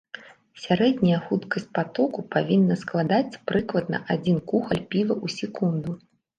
[0.61, 5.91] Сярэдняя хуткасць патоку павінна складаць прыкладна адзін кухаль піва ў секунду.